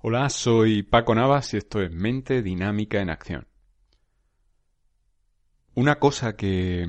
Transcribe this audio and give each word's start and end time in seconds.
Hola, 0.00 0.30
soy 0.30 0.84
Paco 0.84 1.12
Navas 1.12 1.52
y 1.54 1.56
esto 1.56 1.82
es 1.82 1.90
Mente 1.90 2.40
Dinámica 2.40 3.00
en 3.00 3.10
Acción. 3.10 3.48
Una 5.74 5.98
cosa 5.98 6.36
que, 6.36 6.86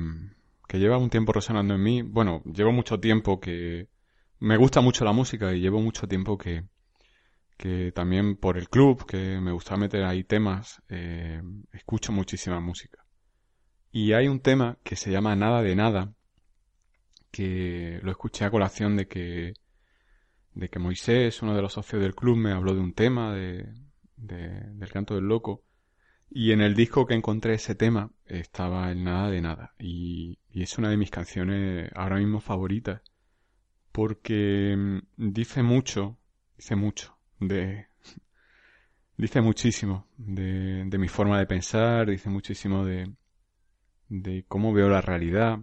que 0.68 0.78
lleva 0.78 0.96
un 0.96 1.10
tiempo 1.10 1.32
resonando 1.32 1.74
en 1.74 1.82
mí, 1.82 2.02
bueno, 2.02 2.40
llevo 2.44 2.70
mucho 2.70 3.00
tiempo 3.00 3.40
que 3.40 3.88
me 4.38 4.56
gusta 4.56 4.80
mucho 4.80 5.04
la 5.04 5.12
música 5.12 5.52
y 5.52 5.60
llevo 5.60 5.80
mucho 5.80 6.06
tiempo 6.06 6.38
que, 6.38 6.62
que 7.56 7.90
también 7.90 8.36
por 8.36 8.56
el 8.56 8.68
club, 8.68 9.04
que 9.04 9.40
me 9.40 9.50
gusta 9.50 9.76
meter 9.76 10.04
ahí 10.04 10.22
temas, 10.22 10.80
eh, 10.88 11.42
escucho 11.72 12.12
muchísima 12.12 12.60
música. 12.60 13.04
Y 13.90 14.12
hay 14.12 14.28
un 14.28 14.38
tema 14.38 14.78
que 14.84 14.94
se 14.94 15.10
llama 15.10 15.34
Nada 15.34 15.62
de 15.62 15.74
Nada, 15.74 16.14
que 17.32 17.98
lo 18.04 18.12
escuché 18.12 18.44
a 18.44 18.52
colación 18.52 18.96
de 18.96 19.08
que 19.08 19.54
de 20.54 20.68
que 20.68 20.78
Moisés, 20.78 21.42
uno 21.42 21.54
de 21.54 21.62
los 21.62 21.72
socios 21.72 22.02
del 22.02 22.14
club, 22.14 22.36
me 22.36 22.52
habló 22.52 22.74
de 22.74 22.80
un 22.80 22.92
tema 22.92 23.34
de, 23.34 23.68
del 24.16 24.90
canto 24.90 25.14
del 25.14 25.24
loco. 25.24 25.64
Y 26.28 26.52
en 26.52 26.60
el 26.60 26.74
disco 26.74 27.06
que 27.06 27.14
encontré 27.14 27.54
ese 27.54 27.74
tema 27.74 28.12
estaba 28.24 28.90
el 28.90 29.02
nada 29.02 29.30
de 29.30 29.40
nada. 29.40 29.74
Y, 29.78 30.38
es 30.52 30.78
una 30.78 30.90
de 30.90 30.96
mis 30.96 31.10
canciones 31.10 31.90
ahora 31.94 32.16
mismo 32.16 32.40
favoritas. 32.40 33.02
Porque 33.92 34.76
mm, 34.76 35.32
dice 35.32 35.62
mucho, 35.62 36.18
dice 36.56 36.76
mucho 36.76 37.16
de... 37.40 37.86
dice 39.16 39.40
muchísimo 39.40 40.06
de, 40.16 40.84
de 40.86 40.98
mi 40.98 41.08
forma 41.08 41.38
de 41.38 41.46
pensar, 41.46 42.08
dice 42.08 42.30
muchísimo 42.30 42.84
de, 42.84 43.12
de 44.08 44.44
cómo 44.46 44.72
veo 44.72 44.88
la 44.88 45.00
realidad. 45.00 45.58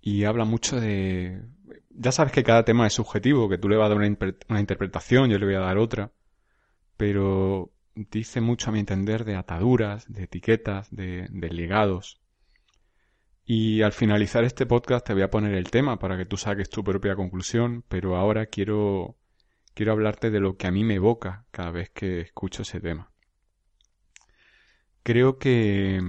Y 0.00 0.24
habla 0.24 0.46
mucho 0.46 0.80
de, 0.80 1.42
ya 1.90 2.12
sabes 2.12 2.32
que 2.32 2.44
cada 2.44 2.64
tema 2.64 2.86
es 2.86 2.94
subjetivo, 2.94 3.48
que 3.48 3.58
tú 3.58 3.68
le 3.68 3.76
vas 3.76 3.86
a 3.86 3.94
dar 3.94 3.98
una, 3.98 4.60
interpretación, 4.60 5.28
yo 5.30 5.38
le 5.38 5.46
voy 5.46 5.54
a 5.54 5.60
dar 5.60 5.78
otra, 5.78 6.12
pero 6.96 7.72
dice 7.94 8.40
mucho 8.40 8.70
a 8.70 8.72
mi 8.72 8.80
entender 8.80 9.24
de 9.24 9.36
ataduras, 9.36 10.10
de 10.10 10.24
etiquetas, 10.24 10.94
de, 10.94 11.26
de 11.30 11.50
legados. 11.50 12.20
Y 13.44 13.82
al 13.82 13.92
finalizar 13.92 14.44
este 14.44 14.66
podcast 14.66 15.06
te 15.06 15.12
voy 15.12 15.22
a 15.22 15.30
poner 15.30 15.54
el 15.54 15.70
tema 15.70 15.98
para 15.98 16.16
que 16.16 16.26
tú 16.26 16.36
saques 16.36 16.70
tu 16.70 16.84
propia 16.84 17.16
conclusión, 17.16 17.84
pero 17.88 18.16
ahora 18.16 18.46
quiero, 18.46 19.16
quiero 19.74 19.92
hablarte 19.92 20.30
de 20.30 20.40
lo 20.40 20.56
que 20.56 20.68
a 20.68 20.70
mí 20.70 20.84
me 20.84 20.94
evoca 20.94 21.46
cada 21.50 21.70
vez 21.72 21.90
que 21.90 22.20
escucho 22.20 22.62
ese 22.62 22.80
tema. 22.80 23.10
Creo 25.02 25.38
que, 25.38 26.00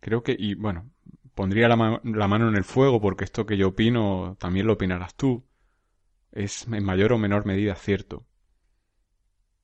creo 0.00 0.22
que, 0.22 0.36
y 0.38 0.54
bueno, 0.54 0.90
pondría 1.36 1.68
la, 1.68 1.76
mano 1.76 2.48
en 2.48 2.56
el 2.56 2.64
fuego 2.64 3.00
porque 3.00 3.24
esto 3.24 3.44
que 3.44 3.58
yo 3.58 3.68
opino 3.68 4.36
también 4.40 4.66
lo 4.66 4.72
opinarás 4.72 5.14
tú. 5.14 5.46
Es 6.32 6.66
en 6.66 6.82
mayor 6.82 7.12
o 7.12 7.18
menor 7.18 7.46
medida 7.46 7.74
cierto. 7.76 8.26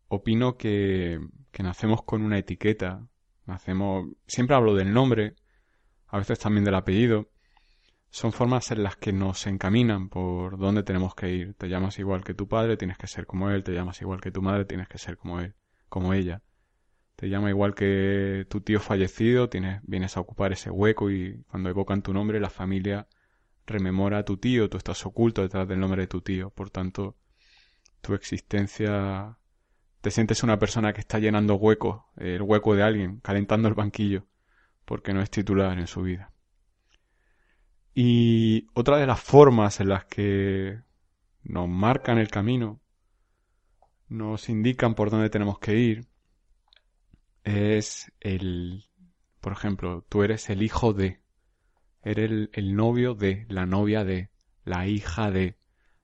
Opino 0.06 0.56
que, 0.56 1.18
que 1.50 1.62
nacemos 1.62 2.02
con 2.04 2.22
una 2.22 2.38
etiqueta. 2.38 3.08
Nacemos. 3.46 4.06
Siempre 4.26 4.54
hablo 4.54 4.74
del 4.74 4.92
nombre, 4.92 5.34
a 6.06 6.18
veces 6.18 6.38
también 6.38 6.64
del 6.64 6.74
apellido. 6.74 7.30
Son 8.10 8.32
formas 8.32 8.70
en 8.70 8.82
las 8.82 8.96
que 8.96 9.14
nos 9.14 9.46
encaminan 9.46 10.10
por 10.10 10.58
dónde 10.58 10.82
tenemos 10.82 11.14
que 11.14 11.30
ir. 11.30 11.54
Te 11.54 11.68
llamas 11.68 11.98
igual 11.98 12.22
que 12.22 12.34
tu 12.34 12.46
padre, 12.46 12.76
tienes 12.76 12.98
que 12.98 13.06
ser 13.06 13.26
como 13.26 13.50
él. 13.50 13.64
Te 13.64 13.72
llamas 13.72 14.00
igual 14.02 14.20
que 14.20 14.30
tu 14.30 14.42
madre, 14.42 14.66
tienes 14.66 14.88
que 14.88 14.98
ser 14.98 15.16
como 15.16 15.40
él, 15.40 15.54
como 15.88 16.12
ella 16.12 16.42
te 17.22 17.28
llama 17.28 17.50
igual 17.50 17.76
que 17.76 18.46
tu 18.48 18.62
tío 18.62 18.80
fallecido, 18.80 19.48
tienes, 19.48 19.80
vienes 19.84 20.16
a 20.16 20.20
ocupar 20.20 20.52
ese 20.52 20.70
hueco 20.70 21.08
y 21.08 21.44
cuando 21.48 21.70
evocan 21.70 22.02
tu 22.02 22.12
nombre 22.12 22.40
la 22.40 22.50
familia 22.50 23.06
rememora 23.64 24.18
a 24.18 24.24
tu 24.24 24.38
tío, 24.38 24.68
tú 24.68 24.76
estás 24.76 25.06
oculto 25.06 25.40
detrás 25.40 25.68
del 25.68 25.78
nombre 25.78 26.02
de 26.02 26.08
tu 26.08 26.20
tío, 26.20 26.50
por 26.50 26.70
tanto 26.70 27.16
tu 28.00 28.14
existencia 28.14 29.38
te 30.00 30.10
sientes 30.10 30.42
una 30.42 30.58
persona 30.58 30.92
que 30.92 30.98
está 31.00 31.20
llenando 31.20 31.54
hueco, 31.54 32.10
el 32.16 32.42
hueco 32.42 32.74
de 32.74 32.82
alguien, 32.82 33.20
calentando 33.20 33.68
el 33.68 33.74
banquillo, 33.74 34.26
porque 34.84 35.14
no 35.14 35.22
es 35.22 35.30
titular 35.30 35.78
en 35.78 35.86
su 35.86 36.02
vida. 36.02 36.32
Y 37.94 38.66
otra 38.74 38.96
de 38.96 39.06
las 39.06 39.20
formas 39.20 39.78
en 39.78 39.90
las 39.90 40.06
que 40.06 40.80
nos 41.44 41.68
marcan 41.68 42.18
el 42.18 42.32
camino, 42.32 42.80
nos 44.08 44.48
indican 44.48 44.96
por 44.96 45.10
dónde 45.10 45.30
tenemos 45.30 45.60
que 45.60 45.76
ir, 45.76 46.11
es 47.44 48.12
el, 48.20 48.84
por 49.40 49.52
ejemplo, 49.52 50.04
tú 50.08 50.22
eres 50.22 50.50
el 50.50 50.62
hijo 50.62 50.92
de, 50.92 51.20
eres 52.02 52.48
el, 52.52 52.76
novio 52.76 53.14
de, 53.14 53.46
la 53.48 53.66
novia 53.66 54.04
de, 54.04 54.30
la 54.64 54.86
hija 54.86 55.30
de, 55.30 55.56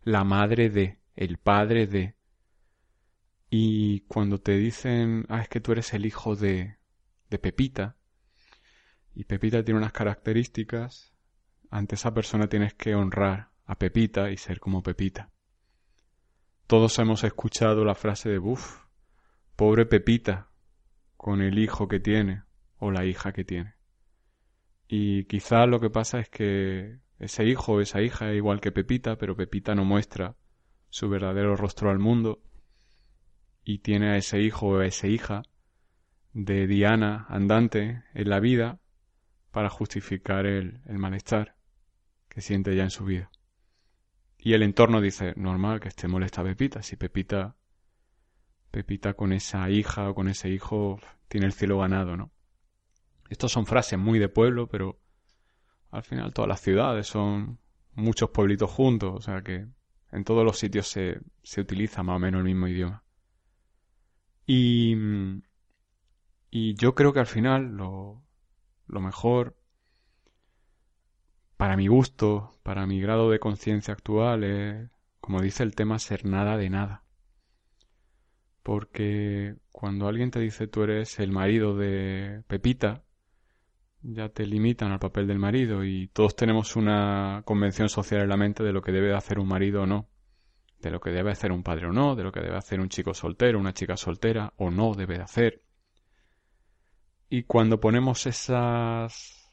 la 0.03 0.25
madre 0.25 0.71
de, 0.71 0.99
el 1.17 1.39
padre 1.39 1.87
de. 1.87 2.15
Y 3.51 4.01
cuando 4.01 4.39
te 4.41 4.57
dicen, 4.57 5.25
ah, 5.29 5.41
es 5.41 5.49
que 5.49 5.61
tú 5.61 5.73
eres 5.73 5.95
el 5.95 6.05
hijo 6.05 6.37
de, 6.37 6.77
de 7.31 7.39
Pepita, 7.39 7.97
y 9.15 9.25
Pepita 9.25 9.65
tiene 9.65 9.79
unas 9.79 9.93
características, 9.93 11.13
ante 11.71 11.97
esa 11.97 12.15
persona 12.15 12.49
tienes 12.49 12.75
que 12.75 12.95
honrar 12.95 13.51
a 13.65 13.77
Pepita 13.77 14.31
y 14.31 14.37
ser 14.37 14.61
como 14.61 14.83
Pepita. 14.83 15.31
Todos 16.67 16.99
hemos 16.99 17.25
escuchado 17.25 17.85
la 17.85 17.95
frase 17.95 18.29
de, 18.29 18.39
buf, 18.39 18.85
pobre 19.57 19.87
Pepita, 19.87 20.48
con 21.19 21.43
el 21.43 21.59
hijo 21.59 21.89
que 21.89 22.01
tiene 22.01 22.45
o 22.79 22.91
la 22.91 23.05
hija 23.05 23.33
que 23.33 23.45
tiene. 23.45 23.75
Y 24.87 25.25
quizá 25.25 25.67
lo 25.67 25.81
que 25.81 25.91
pasa 25.91 26.21
es 26.21 26.31
que 26.31 27.01
ese 27.19 27.45
hijo 27.45 27.73
o 27.73 27.81
esa 27.81 28.01
hija 28.01 28.31
es 28.31 28.37
igual 28.37 28.61
que 28.61 28.73
Pepita, 28.73 29.19
pero 29.19 29.37
Pepita 29.37 29.75
no 29.75 29.85
muestra 29.85 30.37
su 30.89 31.11
verdadero 31.11 31.57
rostro 31.57 31.91
al 31.91 31.99
mundo 31.99 32.41
y 33.65 33.81
tiene 33.81 34.11
a 34.11 34.17
ese 34.17 34.41
hijo 34.41 34.69
o 34.69 34.79
a 34.79 34.87
esa 34.87 35.09
hija 35.09 35.43
de 36.33 36.67
Diana 36.69 37.27
andante 37.29 38.05
en 38.15 38.31
la 38.31 38.41
vida 38.41 38.81
para 39.51 39.69
justificar 39.69 40.47
el, 40.47 40.81
el 40.87 40.99
malestar 40.99 41.57
que 42.29 42.41
siente 42.41 42.77
ya 42.77 42.85
en 42.85 42.91
su 42.91 43.05
vida. 43.05 43.31
Y 44.39 44.53
el 44.53 44.63
entorno 44.63 45.01
dice, 45.01 45.35
normal 45.37 45.81
que 45.81 45.89
esté 45.89 46.07
molesta 46.07 46.45
Pepita, 46.45 46.81
si 46.81 46.95
Pepita 46.95 47.58
Pepita 48.71 49.15
con 49.15 49.33
esa 49.33 49.71
hija 49.71 50.11
o 50.11 50.15
con 50.15 50.29
ese 50.29 50.51
hijo 50.51 51.01
tiene 51.29 51.47
el 51.47 51.53
cielo 51.53 51.79
ganado, 51.79 52.17
¿no? 52.17 52.31
Estos 53.29 53.53
son 53.53 53.67
frases 53.67 53.99
muy 53.99 54.19
de 54.19 54.29
pueblo, 54.29 54.69
pero 54.69 55.01
al 55.91 56.03
final 56.03 56.33
todas 56.33 56.49
las 56.49 56.61
ciudades 56.61 57.07
son 57.07 57.59
muchos 57.95 58.31
pueblitos 58.31 58.71
juntos, 58.71 59.15
o 59.15 59.21
sea 59.21 59.43
que 59.43 59.67
en 60.13 60.25
todos 60.25 60.45
los 60.45 60.59
sitios 60.59 60.89
se, 60.89 61.21
se 61.43 61.61
utiliza 61.61 62.03
más 62.03 62.17
o 62.17 62.19
menos 62.19 62.39
el 62.39 62.45
mismo 62.45 62.69
idioma. 62.69 63.03
Y, 64.47 64.97
y 66.51 66.75
yo 66.75 66.95
creo 66.95 67.13
que 67.13 67.21
al 67.21 67.27
final 67.27 67.77
lo, 67.77 68.23
lo 68.87 69.01
mejor, 69.01 69.59
para 71.59 71.77
mi 71.77 71.87
gusto, 71.87 72.59
para 72.63 72.87
mi 72.87 73.01
grado 73.01 73.31
de 73.31 73.41
conciencia 73.41 73.93
actual, 73.93 74.45
es, 74.45 74.91
como 75.21 75.43
dice 75.43 75.63
el 75.63 75.75
tema, 75.75 75.99
ser 75.99 76.25
nada 76.25 76.57
de 76.57 76.71
nada 76.71 77.05
porque 78.69 79.57
cuando 79.73 80.09
alguien 80.09 80.31
te 80.31 80.41
dice 80.41 80.67
tú 80.67 80.83
eres 80.83 81.19
el 81.21 81.33
marido 81.33 81.75
de 81.75 82.43
Pepita, 82.49 83.03
ya 84.03 84.29
te 84.29 84.45
limitan 84.45 84.93
al 84.93 84.99
papel 84.99 85.27
del 85.27 85.39
marido 85.39 85.85
y 85.85 86.09
todos 86.09 86.37
tenemos 86.37 86.77
una 86.77 87.41
convención 87.47 87.89
social 87.89 88.21
en 88.21 88.29
la 88.29 88.37
mente 88.37 88.63
de 88.63 88.75
lo 88.75 88.83
que 88.83 88.93
debe 88.93 89.15
hacer 89.15 89.39
un 89.39 89.49
marido 89.49 89.85
o 89.85 89.87
no, 89.87 90.11
de 90.83 90.91
lo 90.91 91.01
que 91.01 91.09
debe 91.09 91.31
hacer 91.31 91.51
un 91.51 91.63
padre 91.63 91.87
o 91.87 91.93
no, 91.93 92.15
de 92.15 92.25
lo 92.25 92.31
que 92.31 92.43
debe 92.43 92.59
hacer 92.59 92.79
un 92.79 92.91
chico 92.91 93.15
soltero, 93.15 93.59
una 93.59 93.73
chica 93.73 93.97
soltera 93.97 94.53
o 94.59 94.71
no 94.71 94.93
debe 94.93 95.17
de 95.17 95.23
hacer. 95.23 95.63
Y 97.31 97.45
cuando 97.45 97.81
ponemos 97.81 98.27
esas 98.27 99.51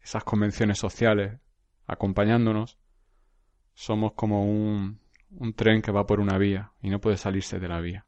esas 0.00 0.22
convenciones 0.22 0.78
sociales 0.78 1.40
acompañándonos, 1.88 2.78
somos 3.74 4.12
como 4.12 4.44
un, 4.44 5.00
un 5.32 5.52
tren 5.54 5.82
que 5.82 5.90
va 5.90 6.06
por 6.06 6.20
una 6.20 6.38
vía 6.38 6.70
y 6.80 6.90
no 6.90 7.00
puede 7.00 7.16
salirse 7.16 7.58
de 7.58 7.66
la 7.66 7.80
vía 7.80 8.06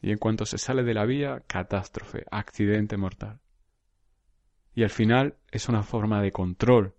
y 0.00 0.10
en 0.10 0.18
cuanto 0.18 0.46
se 0.46 0.58
sale 0.58 0.82
de 0.82 0.94
la 0.94 1.04
vía, 1.04 1.42
catástrofe, 1.46 2.24
accidente 2.30 2.96
mortal. 2.96 3.40
Y 4.74 4.82
al 4.82 4.90
final 4.90 5.36
es 5.50 5.68
una 5.68 5.82
forma 5.82 6.20
de 6.20 6.32
control. 6.32 6.94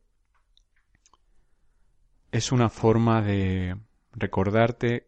Es 2.32 2.52
una 2.52 2.70
forma 2.70 3.22
de 3.22 3.78
recordarte 4.14 5.08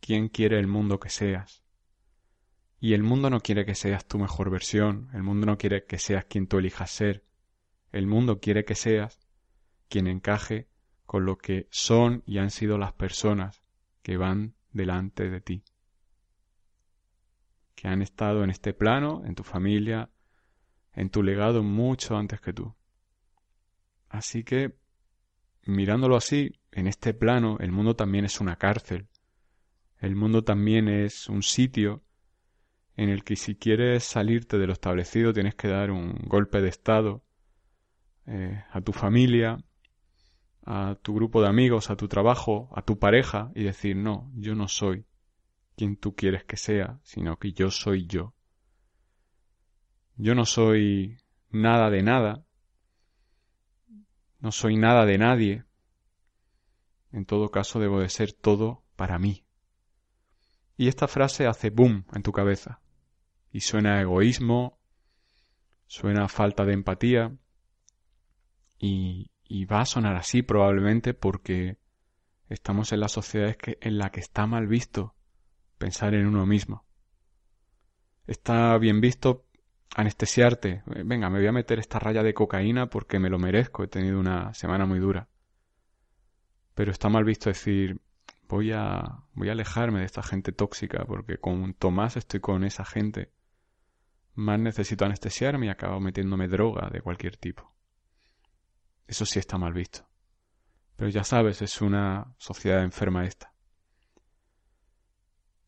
quién 0.00 0.28
quiere 0.28 0.58
el 0.58 0.66
mundo 0.66 0.98
que 0.98 1.10
seas. 1.10 1.62
Y 2.80 2.94
el 2.94 3.02
mundo 3.02 3.30
no 3.30 3.40
quiere 3.40 3.64
que 3.64 3.74
seas 3.74 4.06
tu 4.06 4.18
mejor 4.18 4.50
versión, 4.50 5.10
el 5.12 5.22
mundo 5.22 5.46
no 5.46 5.58
quiere 5.58 5.84
que 5.84 5.98
seas 5.98 6.24
quien 6.24 6.46
tú 6.46 6.58
elijas 6.58 6.90
ser, 6.90 7.24
el 7.92 8.06
mundo 8.06 8.40
quiere 8.40 8.64
que 8.64 8.74
seas 8.74 9.18
quien 9.88 10.06
encaje 10.06 10.68
con 11.04 11.24
lo 11.24 11.38
que 11.38 11.68
son 11.70 12.22
y 12.26 12.38
han 12.38 12.50
sido 12.50 12.78
las 12.78 12.92
personas 12.92 13.62
que 14.02 14.16
van 14.16 14.54
delante 14.72 15.30
de 15.30 15.40
ti, 15.40 15.64
que 17.76 17.86
han 17.86 18.02
estado 18.02 18.42
en 18.42 18.50
este 18.50 18.74
plano, 18.74 19.22
en 19.24 19.36
tu 19.36 19.44
familia, 19.44 20.10
en 20.92 21.10
tu 21.10 21.22
legado 21.22 21.62
mucho 21.62 22.16
antes 22.16 22.40
que 22.40 22.52
tú. 22.52 22.74
Así 24.08 24.42
que, 24.42 24.74
mirándolo 25.66 26.16
así, 26.16 26.58
en 26.72 26.88
este 26.88 27.14
plano, 27.14 27.58
el 27.60 27.70
mundo 27.70 27.94
también 27.94 28.24
es 28.24 28.40
una 28.40 28.56
cárcel, 28.56 29.06
el 29.98 30.16
mundo 30.16 30.42
también 30.42 30.88
es 30.88 31.28
un 31.28 31.42
sitio 31.42 32.02
en 32.96 33.10
el 33.10 33.24
que 33.24 33.36
si 33.36 33.56
quieres 33.56 34.04
salirte 34.04 34.58
de 34.58 34.66
lo 34.66 34.72
establecido 34.72 35.32
tienes 35.32 35.54
que 35.54 35.68
dar 35.68 35.90
un 35.90 36.14
golpe 36.26 36.62
de 36.62 36.68
estado 36.68 37.22
eh, 38.26 38.62
a 38.70 38.80
tu 38.80 38.92
familia, 38.92 39.58
a 40.64 40.96
tu 41.02 41.14
grupo 41.14 41.42
de 41.42 41.48
amigos, 41.48 41.90
a 41.90 41.96
tu 41.96 42.08
trabajo, 42.08 42.70
a 42.74 42.82
tu 42.82 42.98
pareja 42.98 43.52
y 43.54 43.64
decir, 43.64 43.96
no, 43.96 44.30
yo 44.34 44.54
no 44.54 44.68
soy 44.68 45.04
quien 45.76 45.96
tú 45.96 46.14
quieres 46.14 46.44
que 46.44 46.56
sea, 46.56 46.98
sino 47.02 47.38
que 47.38 47.52
yo 47.52 47.70
soy 47.70 48.06
yo. 48.06 48.34
Yo 50.16 50.34
no 50.34 50.46
soy 50.46 51.18
nada 51.50 51.90
de 51.90 52.02
nada, 52.02 52.44
no 54.40 54.50
soy 54.50 54.76
nada 54.76 55.04
de 55.04 55.18
nadie. 55.18 55.64
En 57.12 57.26
todo 57.26 57.50
caso, 57.50 57.78
debo 57.78 58.00
de 58.00 58.08
ser 58.08 58.32
todo 58.32 58.82
para 58.96 59.18
mí. 59.18 59.44
Y 60.78 60.88
esta 60.88 61.08
frase 61.08 61.46
hace 61.46 61.70
boom 61.70 62.06
en 62.14 62.22
tu 62.22 62.32
cabeza. 62.32 62.80
Y 63.52 63.60
suena 63.60 64.00
egoísmo, 64.00 64.78
suena 65.86 66.28
falta 66.28 66.64
de 66.64 66.72
empatía, 66.72 67.36
y, 68.78 69.30
y 69.44 69.64
va 69.66 69.80
a 69.80 69.86
sonar 69.86 70.16
así 70.16 70.42
probablemente 70.42 71.14
porque 71.14 71.78
estamos 72.48 72.92
en 72.92 73.00
la 73.00 73.08
sociedad 73.08 73.56
en 73.64 73.98
la 73.98 74.10
que 74.10 74.20
está 74.20 74.46
mal 74.46 74.66
visto 74.66 75.15
pensar 75.78 76.14
en 76.14 76.26
uno 76.26 76.46
mismo. 76.46 76.84
Está 78.26 78.76
bien 78.78 79.00
visto 79.00 79.46
anestesiarte. 79.94 80.82
Venga, 80.86 81.30
me 81.30 81.38
voy 81.38 81.46
a 81.46 81.52
meter 81.52 81.78
esta 81.78 81.98
raya 81.98 82.22
de 82.22 82.34
cocaína 82.34 82.88
porque 82.88 83.18
me 83.18 83.30
lo 83.30 83.38
merezco. 83.38 83.84
He 83.84 83.88
tenido 83.88 84.18
una 84.18 84.52
semana 84.54 84.86
muy 84.86 84.98
dura. 84.98 85.28
Pero 86.74 86.92
está 86.92 87.08
mal 87.08 87.24
visto 87.24 87.48
decir, 87.48 88.00
voy 88.48 88.72
a, 88.72 89.22
voy 89.32 89.48
a 89.48 89.52
alejarme 89.52 90.00
de 90.00 90.06
esta 90.06 90.22
gente 90.22 90.52
tóxica 90.52 91.04
porque 91.06 91.38
cuanto 91.38 91.90
más 91.90 92.16
estoy 92.16 92.40
con 92.40 92.64
esa 92.64 92.84
gente, 92.84 93.32
más 94.34 94.58
necesito 94.60 95.04
anestesiarme 95.04 95.66
y 95.66 95.68
acabo 95.70 96.00
metiéndome 96.00 96.48
droga 96.48 96.90
de 96.90 97.00
cualquier 97.00 97.36
tipo. 97.36 97.72
Eso 99.06 99.24
sí 99.24 99.38
está 99.38 99.56
mal 99.56 99.72
visto. 99.72 100.06
Pero 100.96 101.10
ya 101.10 101.24
sabes, 101.24 101.62
es 101.62 101.80
una 101.80 102.34
sociedad 102.36 102.82
enferma 102.82 103.24
esta. 103.24 103.52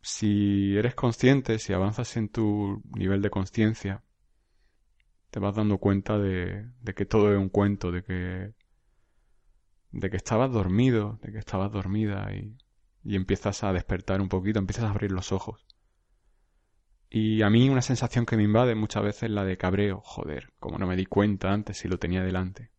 Si 0.00 0.76
eres 0.76 0.94
consciente, 0.94 1.58
si 1.58 1.72
avanzas 1.72 2.16
en 2.16 2.28
tu 2.28 2.82
nivel 2.96 3.22
de 3.22 3.30
conciencia, 3.30 4.02
te 5.30 5.40
vas 5.40 5.54
dando 5.54 5.78
cuenta 5.78 6.18
de, 6.18 6.70
que 6.96 7.04
todo 7.04 7.32
es 7.32 7.38
un 7.38 7.48
cuento, 7.48 7.92
de 7.92 8.02
que, 8.02 8.54
de 9.90 10.10
que 10.10 10.16
estabas 10.16 10.50
dormido, 10.52 11.18
de 11.22 11.32
que 11.32 11.38
estabas 11.38 11.72
dormida 11.72 12.32
y, 12.34 12.56
y 13.04 13.16
empiezas 13.16 13.64
a 13.64 13.72
despertar 13.72 14.20
un 14.20 14.28
poquito, 14.28 14.58
empiezas 14.58 14.84
a 14.84 14.90
abrir 14.90 15.12
los 15.12 15.32
ojos. 15.32 15.66
Y 17.10 17.42
a 17.42 17.50
mí 17.50 17.68
una 17.70 17.82
sensación 17.82 18.26
que 18.26 18.36
me 18.36 18.42
invade 18.42 18.74
muchas 18.74 19.02
veces 19.02 19.24
es 19.24 19.30
la 19.30 19.44
de 19.44 19.56
cabreo, 19.56 20.00
joder, 20.04 20.52
como 20.58 20.78
no 20.78 20.86
me 20.86 20.96
di 20.96 21.06
cuenta 21.06 21.52
antes 21.52 21.78
si 21.78 21.88
lo 21.88 21.98
tenía 21.98 22.22
delante. 22.22 22.70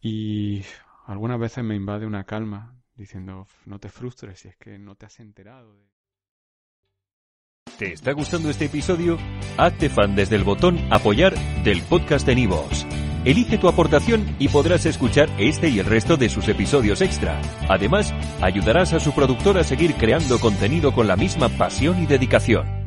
Y 0.00 0.62
algunas 1.06 1.38
veces 1.40 1.64
me 1.64 1.74
invade 1.74 2.04
una 2.04 2.24
calma 2.24 2.78
diciendo, 2.96 3.46
no 3.66 3.78
te 3.78 3.88
frustres 3.88 4.40
si 4.40 4.48
es 4.48 4.56
que 4.56 4.78
no 4.78 4.94
te 4.94 5.06
has 5.06 5.20
enterado. 5.20 5.74
De... 5.74 5.84
¿Te 7.78 7.92
está 7.92 8.12
gustando 8.12 8.50
este 8.50 8.66
episodio? 8.66 9.18
Hazte 9.56 9.88
fan 9.88 10.14
desde 10.14 10.36
el 10.36 10.44
botón 10.44 10.78
apoyar 10.92 11.34
del 11.64 11.82
podcast 11.82 12.26
de 12.26 12.36
Nivos. 12.36 12.86
Elige 13.24 13.56
tu 13.56 13.68
aportación 13.68 14.36
y 14.38 14.48
podrás 14.48 14.84
escuchar 14.86 15.30
este 15.38 15.70
y 15.70 15.78
el 15.78 15.86
resto 15.86 16.16
de 16.16 16.28
sus 16.28 16.46
episodios 16.48 17.00
extra. 17.00 17.40
Además, 17.68 18.12
ayudarás 18.42 18.92
a 18.92 19.00
su 19.00 19.12
productor 19.12 19.56
a 19.58 19.64
seguir 19.64 19.94
creando 19.94 20.38
contenido 20.38 20.92
con 20.92 21.08
la 21.08 21.16
misma 21.16 21.48
pasión 21.48 22.02
y 22.02 22.06
dedicación. 22.06 22.83